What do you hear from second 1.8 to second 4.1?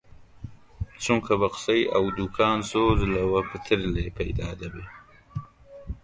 ئەو، دووکان زۆری لەوە پتر لێ